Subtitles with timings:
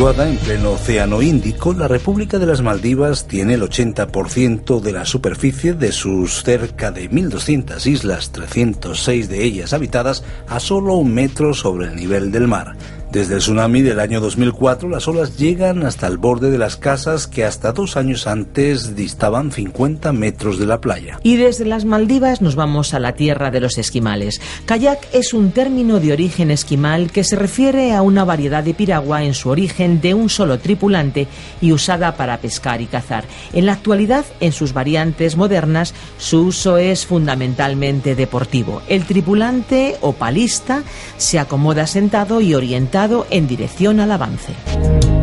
[0.00, 5.04] Situada en pleno Océano Índico, la República de las Maldivas tiene el 80% de la
[5.04, 11.52] superficie de sus cerca de 1.200 islas, 306 de ellas habitadas, a solo un metro
[11.52, 12.76] sobre el nivel del mar.
[13.12, 17.26] Desde el tsunami del año 2004, las olas llegan hasta el borde de las casas
[17.26, 21.18] que hasta dos años antes distaban 50 metros de la playa.
[21.24, 24.40] Y desde las Maldivas nos vamos a la tierra de los esquimales.
[24.64, 29.24] Kayak es un término de origen esquimal que se refiere a una variedad de piragua
[29.24, 31.26] en su origen de un solo tripulante
[31.60, 33.24] y usada para pescar y cazar.
[33.52, 38.82] En la actualidad, en sus variantes modernas, su uso es fundamentalmente deportivo.
[38.86, 40.84] El tripulante o palista
[41.16, 42.99] se acomoda sentado y orientado
[43.30, 45.19] en dirección al avance.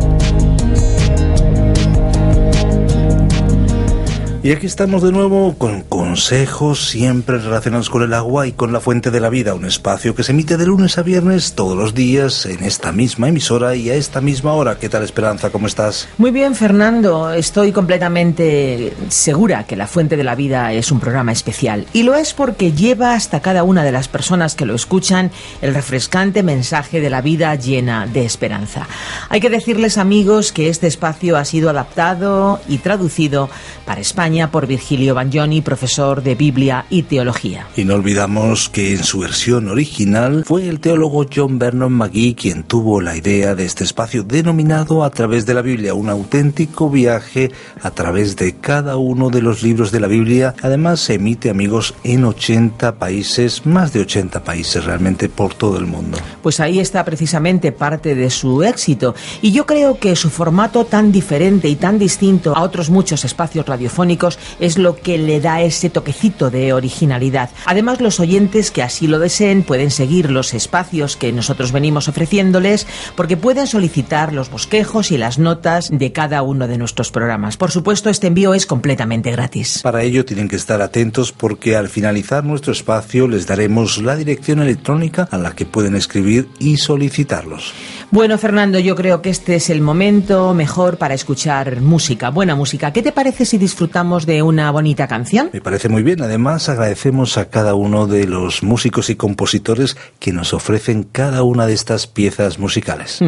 [4.40, 8.78] Y aquí estamos de nuevo con consejos siempre relacionados con el agua y con la
[8.78, 11.92] fuente de la vida, un espacio que se emite de lunes a viernes todos los
[11.92, 14.78] días en esta misma emisora y a esta misma hora.
[14.78, 15.50] ¿Qué tal Esperanza?
[15.50, 16.08] ¿Cómo estás?
[16.18, 17.32] Muy bien, Fernando.
[17.32, 22.14] Estoy completamente segura que la fuente de la vida es un programa especial y lo
[22.14, 27.00] es porque lleva hasta cada una de las personas que lo escuchan el refrescante mensaje
[27.00, 28.86] de la vida llena de esperanza.
[29.30, 33.50] Hay que decirles amigos que este espacio ha sido adaptado y traducido
[33.84, 37.66] para España por Virgilio Bagnoni, profesor de Biblia y Teología.
[37.76, 42.64] Y no olvidamos que en su versión original fue el teólogo John Vernon McGee quien
[42.64, 47.50] tuvo la idea de este espacio denominado a través de la Biblia, un auténtico viaje
[47.82, 50.54] a través de cada uno de los libros de la Biblia.
[50.62, 55.86] Además se emite amigos en 80 países, más de 80 países realmente por todo el
[55.86, 56.18] mundo.
[56.42, 61.12] Pues ahí está precisamente parte de su éxito y yo creo que su formato tan
[61.12, 64.17] diferente y tan distinto a otros muchos espacios radiofónicos
[64.60, 67.50] es lo que le da ese toquecito de originalidad.
[67.64, 72.86] Además, los oyentes que así lo deseen pueden seguir los espacios que nosotros venimos ofreciéndoles
[73.16, 77.56] porque pueden solicitar los bosquejos y las notas de cada uno de nuestros programas.
[77.56, 79.80] Por supuesto, este envío es completamente gratis.
[79.82, 84.60] Para ello tienen que estar atentos porque al finalizar nuestro espacio les daremos la dirección
[84.60, 87.72] electrónica a la que pueden escribir y solicitarlos.
[88.10, 92.92] Bueno, Fernando, yo creo que este es el momento mejor para escuchar música, buena música.
[92.92, 95.50] ¿Qué te parece si disfrutamos de una bonita canción?
[95.52, 96.22] Me parece muy bien.
[96.22, 101.66] Además, agradecemos a cada uno de los músicos y compositores que nos ofrecen cada una
[101.66, 103.20] de estas piezas musicales.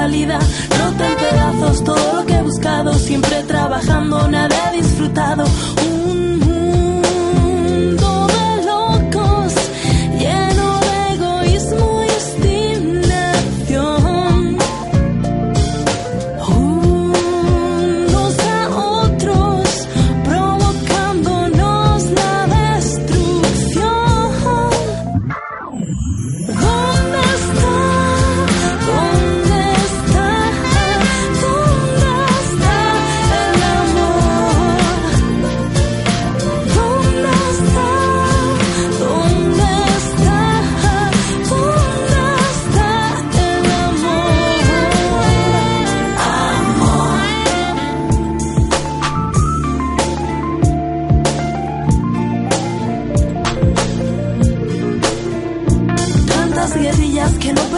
[0.00, 2.94] Rota en pedazos todo lo que he buscado.
[2.94, 4.49] Siempre trabajando, nada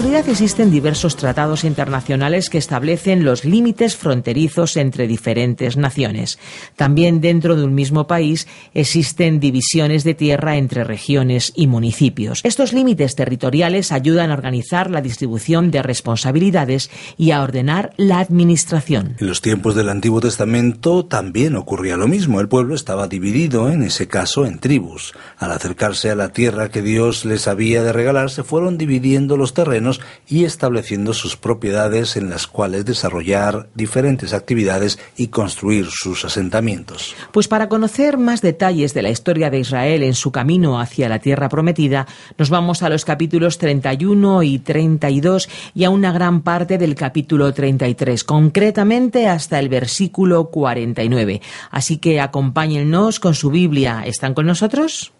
[0.00, 6.38] En la existen diversos tratados internacionales que establecen los límites fronterizos entre diferentes naciones.
[6.76, 12.40] También dentro de un mismo país existen divisiones de tierra entre regiones y municipios.
[12.44, 19.16] Estos límites territoriales ayudan a organizar la distribución de responsabilidades y a ordenar la administración.
[19.20, 22.40] En los tiempos del Antiguo Testamento también ocurría lo mismo.
[22.40, 25.14] El pueblo estaba dividido, en ese caso, en tribus.
[25.38, 29.54] Al acercarse a la tierra que Dios les había de regalar, se fueron dividiendo los
[29.54, 37.14] terrenos y estableciendo sus propiedades en las cuales desarrollar diferentes actividades y construir sus asentamientos.
[37.32, 41.18] Pues para conocer más detalles de la historia de Israel en su camino hacia la
[41.18, 42.06] tierra prometida,
[42.38, 47.52] nos vamos a los capítulos 31 y 32 y a una gran parte del capítulo
[47.52, 51.40] 33, concretamente hasta el versículo 49.
[51.70, 54.02] Así que acompáñennos con su Biblia.
[54.04, 55.12] ¿Están con nosotros?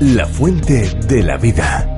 [0.00, 1.96] La fuente de la vida.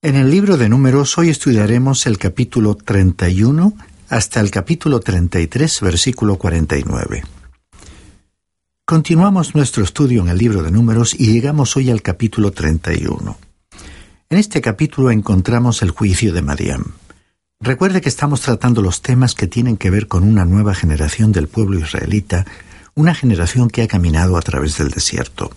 [0.00, 3.74] En el libro de números hoy estudiaremos el capítulo 31
[4.08, 7.24] hasta el capítulo 33, versículo 49.
[8.84, 13.38] Continuamos nuestro estudio en el libro de números y llegamos hoy al capítulo 31.
[14.30, 16.84] En este capítulo encontramos el juicio de Madián.
[17.58, 21.48] Recuerde que estamos tratando los temas que tienen que ver con una nueva generación del
[21.48, 22.46] pueblo israelita,
[22.94, 25.50] una generación que ha caminado a través del desierto.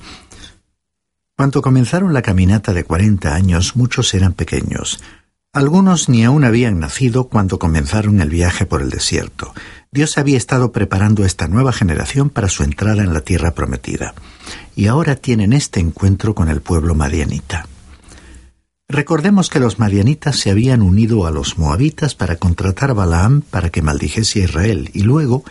[1.41, 4.99] Cuando comenzaron la caminata de cuarenta años, muchos eran pequeños.
[5.53, 9.51] Algunos ni aún habían nacido cuando comenzaron el viaje por el desierto.
[9.91, 14.13] Dios había estado preparando esta nueva generación para su entrada en la tierra prometida.
[14.75, 17.65] Y ahora tienen este encuentro con el pueblo madianita.
[18.87, 23.71] Recordemos que los madianitas se habían unido a los moabitas para contratar a Balaam para
[23.71, 25.43] que maldijese a Israel y luego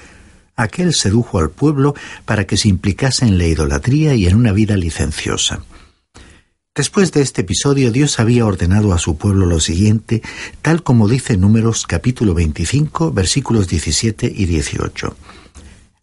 [0.55, 4.77] aquel sedujo al pueblo para que se implicase en la idolatría y en una vida
[4.77, 5.65] licenciosa.
[6.81, 10.23] Después de este episodio, Dios había ordenado a su pueblo lo siguiente,
[10.63, 15.15] tal como dice Números capítulo 25, versículos 17 y 18.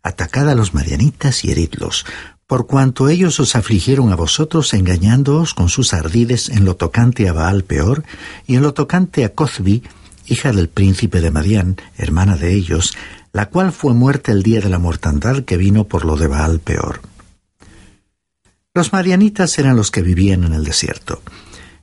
[0.03, 2.05] Atacad a los marianitas y heridlos,
[2.45, 7.33] por cuanto ellos os afligieron a vosotros engañándoos con sus ardides en lo tocante a
[7.33, 8.03] Baal peor,
[8.45, 9.81] y en lo tocante a Cozbi,
[10.27, 12.95] hija del príncipe de Madián, hermana de ellos,
[13.33, 16.59] la cual fue muerta el día de la mortandad que vino por lo de Baal
[16.59, 17.01] peor.
[18.77, 21.23] Los marianitas eran los que vivían en el desierto.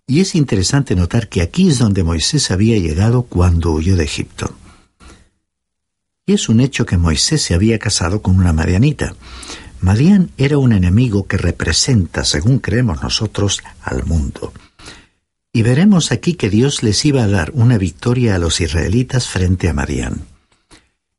[0.06, 4.54] Y es interesante notar que aquí es donde Moisés había llegado cuando huyó de Egipto.
[6.24, 9.16] Y es un hecho que Moisés se había casado con una marianita.
[9.80, 14.52] Madián era un enemigo que representa, según creemos nosotros, al mundo.
[15.52, 19.68] Y veremos aquí que Dios les iba a dar una victoria a los israelitas frente
[19.68, 20.33] a Madián.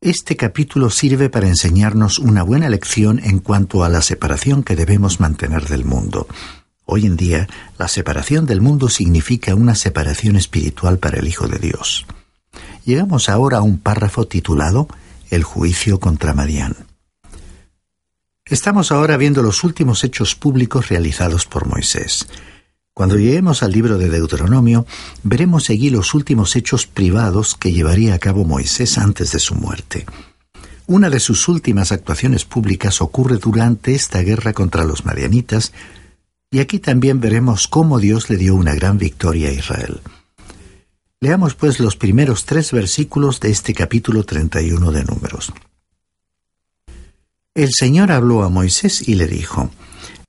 [0.02, 5.20] Este capítulo sirve para enseñarnos una buena lección en cuanto a la separación que debemos
[5.20, 6.28] mantener del mundo.
[6.84, 7.48] Hoy en día,
[7.78, 12.04] la separación del mundo significa una separación espiritual para el Hijo de Dios.
[12.84, 14.86] Llegamos ahora a un párrafo titulado
[15.30, 16.76] El juicio contra Madián.
[18.44, 22.28] Estamos ahora viendo los últimos hechos públicos realizados por Moisés.
[22.96, 24.86] Cuando lleguemos al libro de Deuteronomio,
[25.22, 30.06] veremos allí los últimos hechos privados que llevaría a cabo Moisés antes de su muerte.
[30.86, 35.74] Una de sus últimas actuaciones públicas ocurre durante esta guerra contra los madianitas,
[36.50, 40.00] y aquí también veremos cómo Dios le dio una gran victoria a Israel.
[41.20, 45.52] Leamos pues los primeros tres versículos de este capítulo 31 de Números.
[47.54, 49.70] El Señor habló a Moisés y le dijo,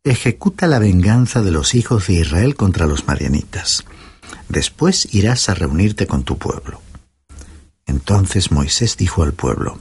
[0.04, 3.86] ejecuta la venganza de los hijos de Israel contra los marianitas.
[4.50, 6.82] Después irás a reunirte con tu pueblo.
[7.86, 9.80] Entonces Moisés dijo al pueblo,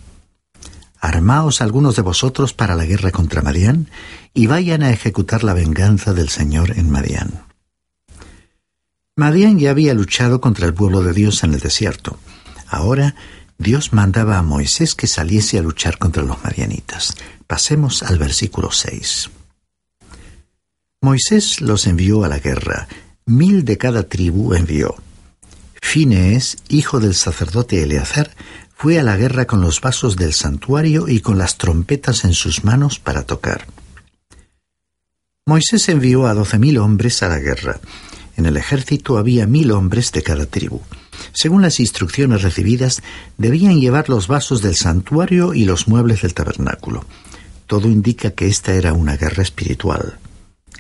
[1.00, 3.90] Armaos algunos de vosotros para la guerra contra Madián,
[4.35, 7.42] y vayan a ejecutar la venganza del Señor en Madián.
[9.16, 12.18] Madián ya había luchado contra el pueblo de Dios en el desierto.
[12.68, 13.14] Ahora
[13.58, 17.14] Dios mandaba a Moisés que saliese a luchar contra los madianitas.
[17.46, 19.30] Pasemos al versículo 6.
[21.06, 22.88] Moisés los envió a la guerra,
[23.26, 24.96] mil de cada tribu envió.
[25.80, 28.32] Finees, hijo del sacerdote Eleazar,
[28.75, 32.64] fue a la guerra con los vasos del santuario y con las trompetas en sus
[32.64, 33.68] manos para tocar.
[35.46, 37.78] Moisés envió a doce mil hombres a la guerra.
[38.36, 40.80] En el ejército había mil hombres de cada tribu.
[41.32, 43.00] Según las instrucciones recibidas,
[43.38, 47.04] debían llevar los vasos del santuario y los muebles del tabernáculo.
[47.68, 50.18] Todo indica que esta era una guerra espiritual.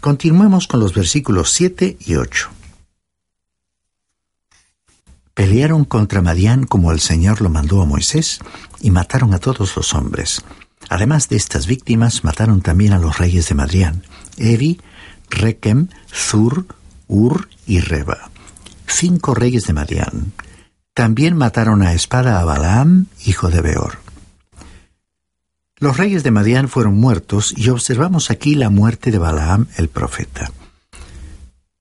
[0.06, 2.48] Continuemos con los versículos 7 y 8.
[5.34, 8.38] Pelearon contra Madián como el Señor lo mandó a Moisés
[8.80, 10.44] y mataron a todos los hombres.
[10.88, 14.04] Además de estas víctimas, mataron también a los reyes de Madián,
[14.36, 14.80] Evi,
[15.28, 16.66] Rekem, Zur,
[17.08, 18.30] Ur y Reba
[18.86, 20.32] cinco reyes de Madián.
[20.94, 24.05] También mataron a espada a Balaam, hijo de Beor.
[25.78, 30.50] Los reyes de Madián fueron muertos y observamos aquí la muerte de Balaam el profeta.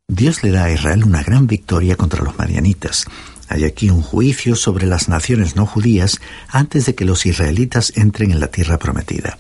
[0.10, 3.06] Dios le da a Israel una gran victoria contra los madianitas.
[3.48, 8.32] Hay aquí un juicio sobre las naciones no judías antes de que los israelitas entren
[8.32, 9.38] en la tierra prometida.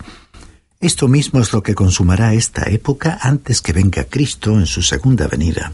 [0.80, 5.28] Esto mismo es lo que consumará esta época antes que venga Cristo en su segunda
[5.28, 5.74] venida.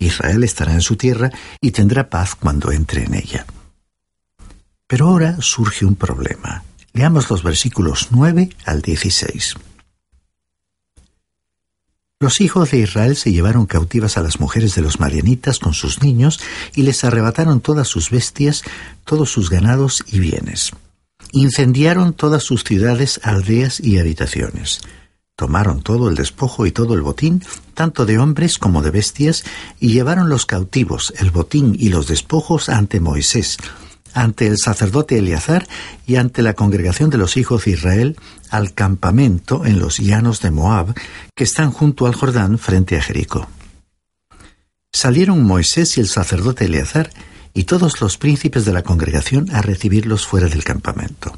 [0.00, 3.46] Israel estará en su tierra y tendrá paz cuando entre en ella.
[4.88, 6.64] Pero ahora surge un problema.
[6.92, 9.56] Leamos los versículos 9 al 16.
[12.20, 16.02] Los hijos de Israel se llevaron cautivas a las mujeres de los marianitas con sus
[16.02, 16.40] niños
[16.74, 18.64] y les arrebataron todas sus bestias,
[19.04, 20.72] todos sus ganados y bienes.
[21.30, 24.80] Incendiaron todas sus ciudades, aldeas y habitaciones.
[25.36, 29.44] Tomaron todo el despojo y todo el botín, tanto de hombres como de bestias,
[29.78, 33.58] y llevaron los cautivos, el botín y los despojos ante Moisés,
[34.20, 35.66] ante el sacerdote Eleazar
[36.06, 38.16] y ante la congregación de los hijos de Israel
[38.50, 40.94] al campamento en los llanos de Moab,
[41.36, 43.48] que están junto al Jordán frente a Jericó.
[44.92, 47.10] Salieron Moisés y el sacerdote Eleazar
[47.54, 51.32] y todos los príncipes de la congregación a recibirlos fuera del campamento.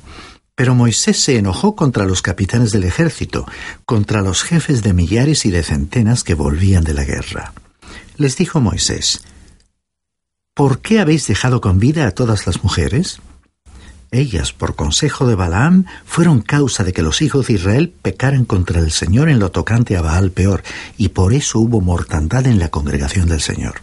[0.54, 3.46] Pero Moisés se enojó contra los capitanes del ejército,
[3.84, 7.52] contra los jefes de millares y de centenas que volvían de la guerra.
[8.16, 9.22] Les dijo Moisés,
[10.61, 13.23] ¿Por qué habéis dejado con vida a todas las mujeres?
[14.11, 18.79] Ellas, por consejo de Balaam, fueron causa de que los hijos de Israel pecaran contra
[18.79, 20.62] el Señor en lo tocante a Baal peor,
[20.99, 23.76] y por eso hubo mortandad en la congregación del Señor.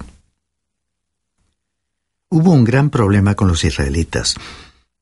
[2.29, 4.35] Hubo un gran problema con los israelitas.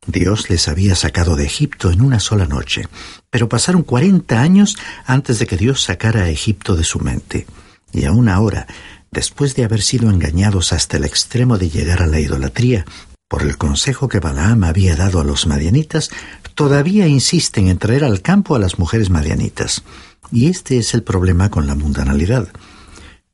[0.08, 2.88] Dios les había sacado de Egipto en una sola noche,
[3.30, 7.46] pero pasaron cuarenta años antes de que Dios sacara a Egipto de su mente.
[7.92, 8.66] Y aún ahora,
[9.12, 12.86] después de haber sido engañados hasta el extremo de llegar a la idolatría,
[13.28, 16.12] por el consejo que Balaam había dado a los madianitas,
[16.54, 19.84] todavía insisten en traer al campo a las mujeres madianitas.
[20.32, 22.48] Y este es el problema con la mundanalidad.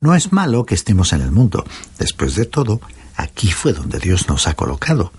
[0.00, 1.64] No es malo que estemos en el mundo.
[1.98, 2.80] Después de todo,
[3.16, 5.12] aquí fue donde Dios nos ha colocado.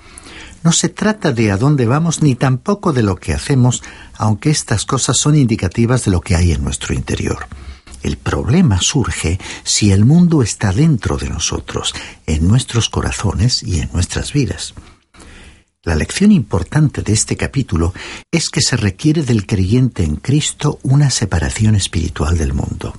[0.63, 3.83] No se trata de a dónde vamos ni tampoco de lo que hacemos,
[4.15, 7.47] aunque estas cosas son indicativas de lo que hay en nuestro interior.
[8.03, 11.95] El problema surge si el mundo está dentro de nosotros,
[12.27, 14.73] en nuestros corazones y en nuestras vidas.
[15.83, 17.93] La lección importante de este capítulo
[18.31, 22.93] es que se requiere del creyente en Cristo una separación espiritual del mundo.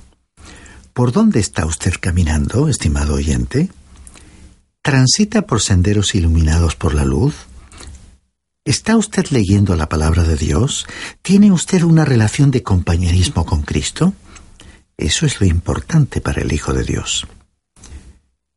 [0.93, 3.69] ¿Por dónde está usted caminando, estimado oyente?
[4.81, 7.35] ¿Transita por senderos iluminados por la luz?
[8.65, 10.87] ¿Está usted leyendo la palabra de Dios?
[11.21, 14.13] ¿Tiene usted una relación de compañerismo con Cristo?
[14.97, 17.27] Eso es lo importante para el Hijo de Dios.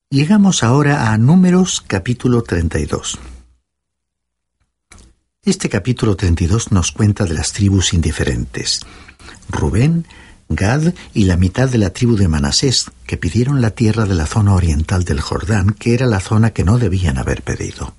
[0.09, 3.19] Llegamos ahora a Números capítulo 32.
[5.43, 8.81] Este capítulo 32 nos cuenta de las tribus indiferentes.
[9.49, 10.07] Rubén,
[10.49, 14.27] Gad y la mitad de la tribu de Manasés, que pidieron la tierra de la
[14.27, 17.95] zona oriental del Jordán, que era la zona que no debían haber pedido.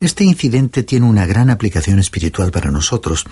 [0.00, 3.26] Este incidente tiene una gran aplicación espiritual para nosotros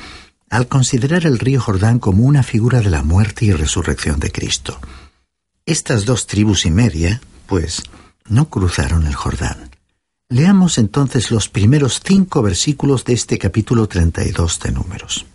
[0.50, 4.78] al considerar el río Jordán como una figura de la muerte y resurrección de Cristo.
[5.66, 7.82] Estas dos tribus y media, pues,
[8.28, 9.70] no cruzaron el Jordán.
[10.30, 15.26] Leamos entonces los primeros cinco versículos de este capítulo 32 de Números.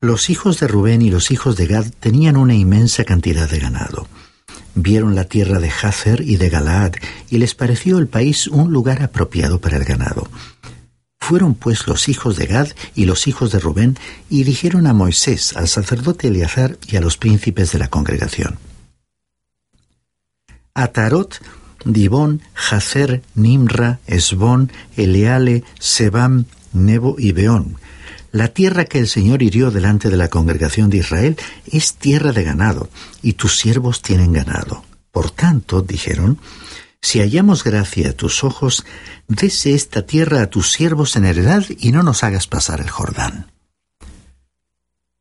[0.00, 4.08] Los hijos de Rubén y los hijos de Gad tenían una inmensa cantidad de ganado.
[4.74, 6.94] Vieron la tierra de Hazer y de Galaad,
[7.30, 10.28] y les pareció el país un lugar apropiado para el ganado.
[11.22, 13.96] Fueron pues los hijos de Gad y los hijos de Rubén,
[14.28, 18.58] y dijeron a Moisés, al sacerdote Eleazar y a los príncipes de la congregación.
[20.74, 21.40] Atarot,
[21.84, 27.76] Dibón, Hazer, Nimra, Esbón, Eleale, Sebam, Nebo y Beón,
[28.32, 31.36] la tierra que el Señor hirió delante de la congregación de Israel
[31.70, 32.88] es tierra de ganado,
[33.22, 34.82] y tus siervos tienen ganado.
[35.12, 36.40] Por tanto, dijeron,
[37.02, 38.86] si hallamos gracia a tus ojos,
[39.26, 43.50] dese esta tierra a tus siervos en heredad y no nos hagas pasar el Jordán.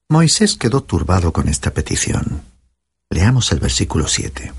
[0.07, 2.43] Moisés quedó turbado con esta petición.
[3.09, 4.53] Leamos el versículo 7.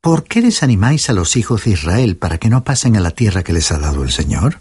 [0.00, 3.42] ¿Por qué desanimáis a los hijos de Israel para que no pasen a la tierra
[3.42, 4.60] que les ha dado el Señor?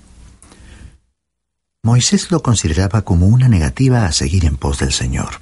[1.83, 5.41] Moisés lo consideraba como una negativa a seguir en pos del Señor.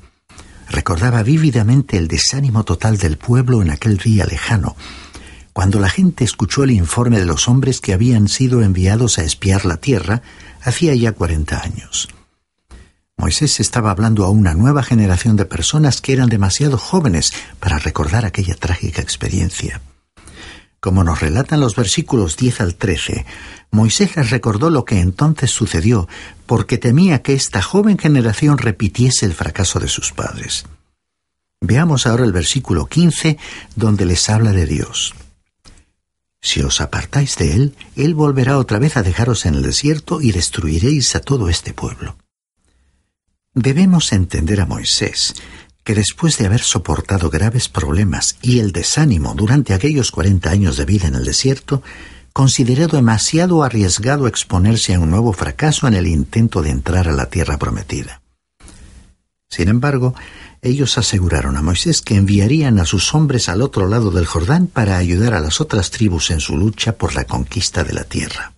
[0.70, 4.76] Recordaba vívidamente el desánimo total del pueblo en aquel día lejano,
[5.56, 9.64] cuando la gente escuchó el informe de los hombres que habían sido enviados a espiar
[9.64, 10.22] la tierra
[10.62, 12.10] hacía ya cuarenta años.
[13.16, 17.32] Moisés estaba hablando a una nueva generación de personas que eran demasiado jóvenes
[17.62, 19.80] para recordar aquella trágica experiencia.
[20.82, 23.26] Como nos relatan los versículos 10 al 13,
[23.72, 26.10] Moisés les recordó lo que entonces sucedió,
[26.48, 30.66] porque temía que esta joven generación repitiese el fracaso de sus padres.
[31.62, 33.38] Veamos ahora el versículo 15,
[33.78, 35.16] donde les habla de Dios.
[36.46, 40.32] Si os apartáis de él, él volverá otra vez a dejaros en el desierto y
[40.32, 42.18] destruiréis a todo este pueblo.
[43.56, 45.34] Debemos entender a Moisés
[45.84, 50.86] que después de haber soportado graves problemas y el desánimo durante aquellos cuarenta años de
[50.86, 51.82] vida en el desierto,
[52.32, 57.26] consideró demasiado arriesgado exponerse a un nuevo fracaso en el intento de entrar a la
[57.26, 58.22] tierra prometida.
[59.50, 60.14] Sin embargo,
[60.66, 64.98] ellos aseguraron a Moisés que enviarían a sus hombres al otro lado del Jordán para
[64.98, 68.54] ayudar a las otras tribus en su lucha por la conquista de la tierra.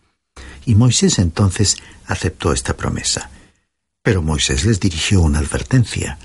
[0.66, 3.30] Y Moisés entonces aceptó esta promesa.
[4.04, 6.18] Pero Moisés les dirigió una advertencia.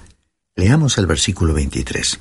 [0.54, 2.20] Leamos el versículo 23.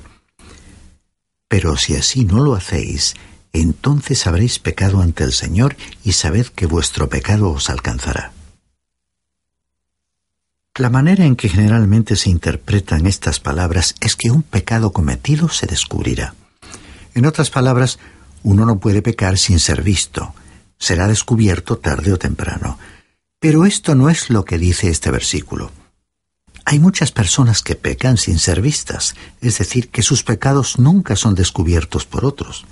[1.46, 3.14] Pero si así no lo hacéis,
[3.52, 8.32] entonces habréis pecado ante el Señor y sabed que vuestro pecado os alcanzará.
[10.78, 15.66] La manera en que generalmente se interpretan estas palabras es que un pecado cometido se
[15.66, 16.34] descubrirá.
[17.12, 17.98] En otras palabras,
[18.42, 20.34] uno no puede pecar sin ser visto.
[20.78, 22.78] Será descubierto tarde o temprano.
[23.38, 25.70] Pero esto no es lo que dice este versículo.
[26.64, 31.34] Hay muchas personas que pecan sin ser vistas, es decir, que sus pecados nunca son
[31.34, 32.64] descubiertos por otros.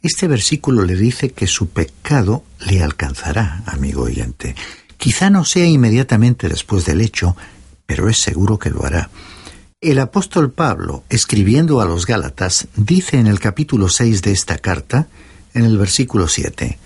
[0.00, 4.54] Este versículo le dice que su pecado le alcanzará, amigo oyente.
[5.00, 7.36] Quizá no sea inmediatamente después del hecho,
[7.86, 9.10] pero es seguro que lo hará.
[9.80, 15.08] El apóstol Pablo, escribiendo a los Gálatas, dice en el capítulo 6 de esta carta,
[15.54, 16.78] en el versículo 7,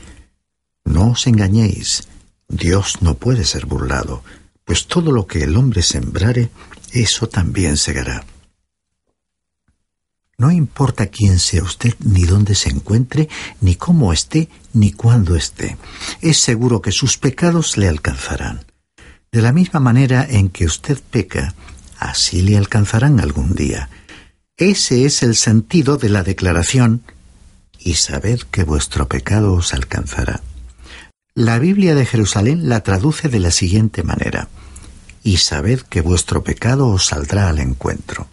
[0.87, 2.09] No os engañéis,
[2.49, 4.23] Dios no puede ser burlado
[4.65, 6.51] pues todo lo que el hombre sembrare,
[6.93, 8.25] eso también segará.
[10.37, 13.29] No importa quién sea usted, ni dónde se encuentre,
[13.61, 15.77] ni cómo esté, ni cuándo esté.
[16.21, 18.65] Es seguro que sus pecados le alcanzarán.
[19.31, 21.55] De la misma manera en que usted peca,
[21.99, 23.91] así le alcanzarán algún día.
[24.57, 27.03] Ese es el sentido de la declaración,
[27.79, 30.41] y sabed que vuestro pecado os alcanzará.
[31.35, 34.49] La Biblia de Jerusalén la traduce de la siguiente manera,
[35.23, 38.29] y sabed que vuestro pecado os saldrá al encuentro.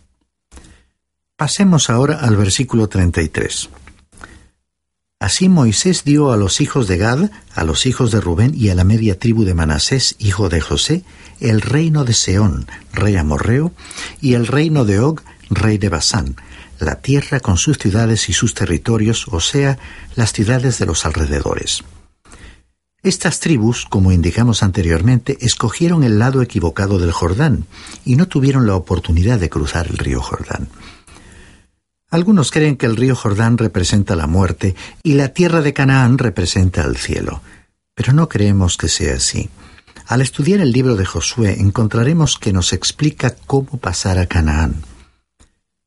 [1.41, 3.71] Pasemos ahora al versículo 33.
[5.19, 8.75] Así Moisés dio a los hijos de Gad, a los hijos de Rubén y a
[8.75, 11.03] la media tribu de Manasés, hijo de José,
[11.39, 13.73] el reino de Seón, rey amorreo,
[14.21, 16.35] y el reino de Og, rey de Basán,
[16.77, 19.79] la tierra con sus ciudades y sus territorios, o sea,
[20.15, 21.83] las ciudades de los alrededores.
[23.01, 27.65] Estas tribus, como indicamos anteriormente, escogieron el lado equivocado del Jordán
[28.05, 30.67] y no tuvieron la oportunidad de cruzar el río Jordán.
[32.11, 36.83] Algunos creen que el río Jordán representa la muerte y la tierra de Canaán representa
[36.83, 37.41] el cielo,
[37.95, 39.49] pero no creemos que sea así.
[40.07, 44.83] Al estudiar el libro de Josué encontraremos que nos explica cómo pasar a Canaán.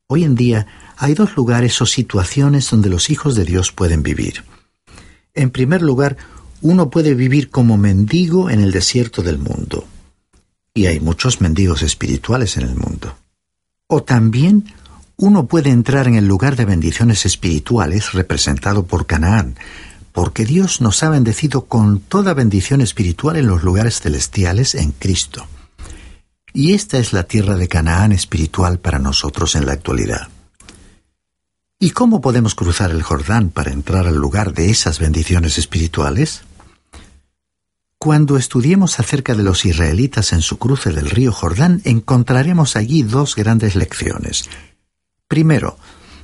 [0.07, 0.65] Hoy en día
[0.97, 4.43] hay dos lugares o situaciones donde los hijos de Dios pueden vivir.
[5.35, 6.17] En primer lugar,
[6.61, 9.85] uno puede vivir como mendigo en el desierto del mundo.
[10.73, 13.15] Y hay muchos mendigos espirituales en el mundo.
[13.87, 14.73] O también
[15.17, 19.55] uno puede entrar en el lugar de bendiciones espirituales representado por Canaán,
[20.11, 25.47] porque Dios nos ha bendecido con toda bendición espiritual en los lugares celestiales en Cristo.
[26.53, 30.29] Y esta es la tierra de Canaán espiritual para nosotros en la actualidad.
[31.79, 36.43] ¿Y cómo podemos cruzar el Jordán para entrar al lugar de esas bendiciones espirituales?
[37.97, 43.35] Cuando estudiemos acerca de los israelitas en su cruce del río Jordán, encontraremos allí dos
[43.35, 44.49] grandes lecciones.
[45.27, 45.77] Primero,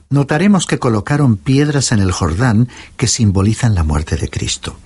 [0.10, 4.78] notaremos que colocaron piedras en el Jordán que simbolizan la muerte de Cristo.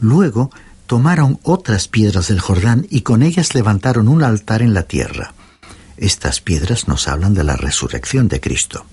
[0.00, 0.50] Luego,
[0.86, 5.34] tomaron otras piedras del Jordán y con ellas levantaron un altar en la tierra.
[5.96, 8.84] Estas piedras nos hablan de la resurrección de Cristo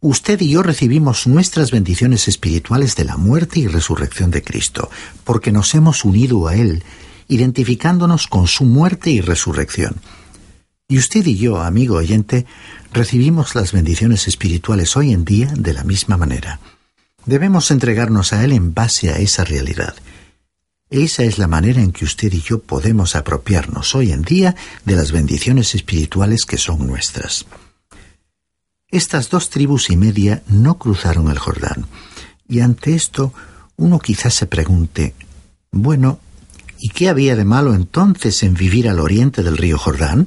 [0.00, 4.90] usted y yo recibimos nuestras bendiciones espirituales de la muerte y resurrección de Cristo,
[5.24, 6.82] porque nos hemos unido a Él,
[7.28, 9.96] identificándonos con su muerte y resurrección.
[10.90, 12.46] Y usted y yo, amigo oyente,
[12.92, 16.58] recibimos las bendiciones espirituales hoy en día de la misma manera.
[17.26, 19.94] Debemos entregarnos a Él en base a esa realidad.
[20.90, 24.96] Esa es la manera en que usted y yo podemos apropiarnos hoy en día de
[24.96, 27.46] las bendiciones espirituales que son nuestras.
[28.88, 31.86] Estas dos tribus y media no cruzaron el Jordán,
[32.48, 33.32] y ante esto
[33.76, 35.14] uno quizás se pregunte,
[35.70, 36.18] bueno,
[36.80, 40.26] ¿y qué había de malo entonces en vivir al oriente del río Jordán?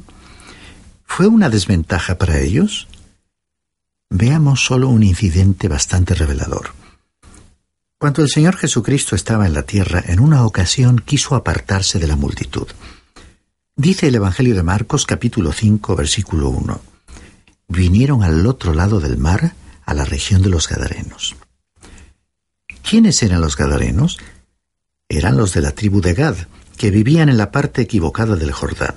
[1.05, 2.87] ¿Fue una desventaja para ellos?
[4.09, 6.73] Veamos solo un incidente bastante revelador.
[7.97, 12.15] Cuando el Señor Jesucristo estaba en la tierra, en una ocasión quiso apartarse de la
[12.15, 12.67] multitud.
[13.75, 16.81] Dice el Evangelio de Marcos capítulo 5 versículo 1.
[17.69, 19.53] Vinieron al otro lado del mar,
[19.85, 21.35] a la región de los Gadarenos.
[22.87, 24.19] ¿Quiénes eran los Gadarenos?
[25.09, 26.35] Eran los de la tribu de Gad,
[26.77, 28.95] que vivían en la parte equivocada del Jordán.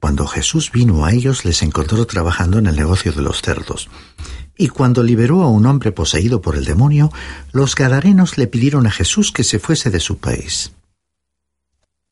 [0.00, 3.88] Cuando Jesús vino a ellos les encontró trabajando en el negocio de los cerdos.
[4.56, 7.12] Y cuando liberó a un hombre poseído por el demonio,
[7.52, 10.72] los gadarenos le pidieron a Jesús que se fuese de su país.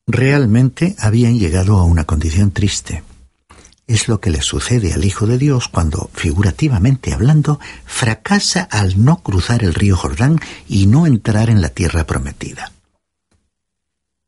[0.05, 3.03] Realmente habían llegado a una condición triste.
[3.87, 9.23] Es lo que le sucede al Hijo de Dios cuando, figurativamente hablando, fracasa al no
[9.23, 12.71] cruzar el río Jordán y no entrar en la tierra prometida.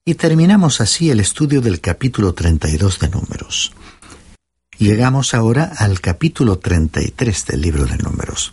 [0.03, 3.71] Y terminamos así el estudio del capítulo 32 de Números.
[4.79, 8.51] Llegamos ahora al capítulo 33 del libro de Números.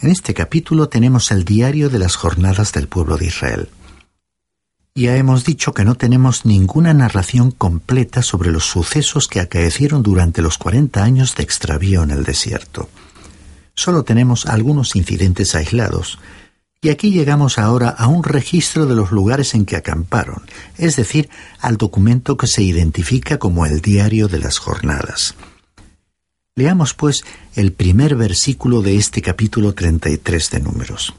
[0.00, 3.68] En este capítulo tenemos el diario de las jornadas del pueblo de Israel.
[4.94, 10.40] Ya hemos dicho que no tenemos ninguna narración completa sobre los sucesos que acaecieron durante
[10.40, 12.88] los 40 años de extravío en el desierto.
[13.74, 16.18] Solo tenemos algunos incidentes aislados,
[16.80, 20.42] y aquí llegamos ahora a un registro de los lugares en que acamparon,
[20.78, 21.28] es decir,
[21.60, 25.34] al documento que se identifica como el diario de las jornadas.
[26.54, 31.14] Leamos, pues, el primer versículo de este capítulo 33 de Números.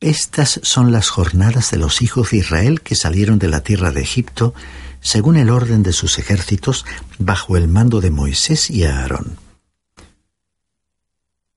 [0.00, 4.02] Estas son las jornadas de los hijos de Israel que salieron de la tierra de
[4.02, 4.54] Egipto,
[5.00, 6.84] según el orden de sus ejércitos,
[7.18, 9.45] bajo el mando de Moisés y Aarón.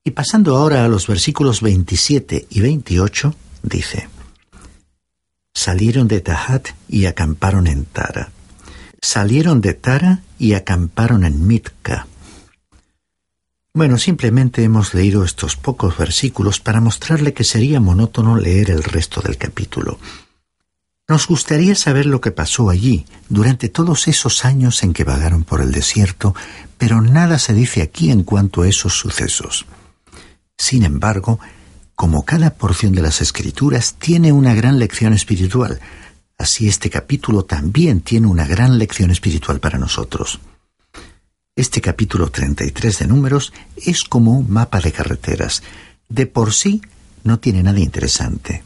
[0.02, 4.08] Y pasando ahora a los versículos 27 y 28, dice,
[5.52, 8.30] Salieron de Tahat y acamparon en Tara.
[9.02, 12.06] Salieron de Tara y acamparon en Mitka.
[13.74, 19.20] Bueno, simplemente hemos leído estos pocos versículos para mostrarle que sería monótono leer el resto
[19.20, 19.98] del capítulo.
[21.08, 25.60] Nos gustaría saber lo que pasó allí durante todos esos años en que vagaron por
[25.60, 26.34] el desierto,
[26.78, 29.66] pero nada se dice aquí en cuanto a esos sucesos.
[30.60, 31.40] Sin embargo,
[31.94, 35.80] como cada porción de las Escrituras tiene una gran lección espiritual,
[36.36, 40.38] así este capítulo también tiene una gran lección espiritual para nosotros.
[41.56, 45.62] Este capítulo 33 de Números es como un mapa de carreteras.
[46.10, 46.82] De por sí
[47.24, 48.62] no tiene nada interesante.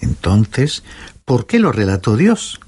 [0.00, 0.84] Entonces,
[1.24, 2.60] ¿por qué lo relató Dios?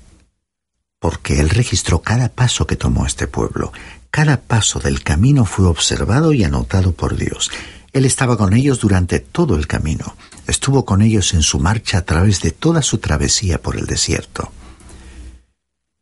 [0.99, 3.73] Porque Él registró cada paso que tomó este pueblo.
[4.11, 7.53] Cada paso del camino fue observado y anotado por Dios.
[7.97, 10.17] Él estaba con ellos durante todo el camino.
[10.47, 14.53] Estuvo con ellos en su marcha a través de toda su travesía por el desierto.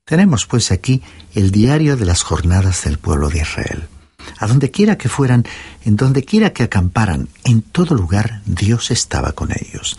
[0.05, 1.05] Tenemos pues aquí
[1.37, 3.85] el diario de las jornadas del pueblo de Israel.
[4.39, 5.45] A donde quiera que fueran,
[5.85, 9.97] en donde quiera que acamparan, en todo lugar Dios estaba con ellos.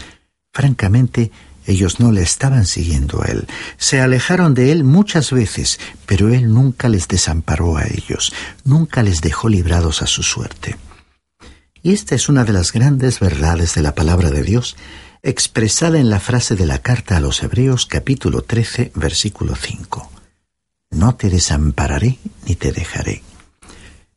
[0.51, 1.31] Francamente,
[1.65, 3.47] ellos no le estaban siguiendo a Él.
[3.77, 8.33] Se alejaron de Él muchas veces, pero Él nunca les desamparó a ellos,
[8.65, 10.75] nunca les dejó librados a su suerte.
[11.85, 14.75] Y esta es una de las grandes verdades de la palabra de Dios,
[15.21, 20.09] expresada en la frase de la carta a los Hebreos capítulo 13, versículo 5.
[20.89, 22.17] No te desampararé
[22.47, 23.21] ni te dejaré.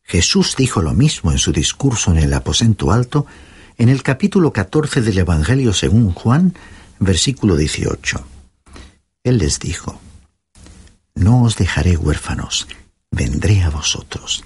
[0.02, 3.26] Jesús dijo lo mismo en su discurso en el aposento alto,
[3.76, 6.54] en el capítulo 14 del Evangelio según Juan,
[7.00, 8.26] versículo 18.
[9.24, 10.00] Él les dijo,
[11.14, 12.66] No os dejaré huérfanos,
[13.11, 14.42] vendré a vosotros.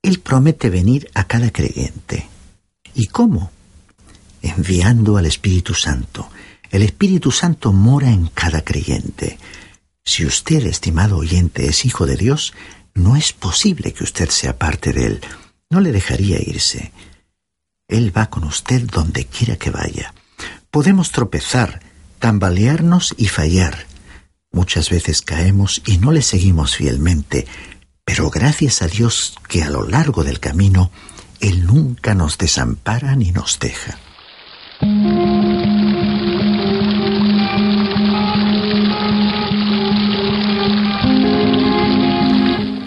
[0.00, 2.28] Él promete venir a cada creyente.
[2.96, 3.52] ¿Y cómo?
[4.40, 6.30] Enviando al Espíritu Santo.
[6.70, 9.38] El Espíritu Santo mora en cada creyente.
[10.02, 12.54] Si usted, estimado oyente, es hijo de Dios,
[12.94, 15.20] no es posible que usted sea parte de Él.
[15.68, 16.90] No le dejaría irse.
[17.86, 20.14] Él va con usted donde quiera que vaya.
[20.70, 21.80] Podemos tropezar,
[22.18, 23.86] tambalearnos y fallar.
[24.50, 27.46] Muchas veces caemos y no le seguimos fielmente,
[28.06, 30.90] pero gracias a Dios que a lo largo del camino
[31.40, 33.98] él nunca nos desampara ni nos deja.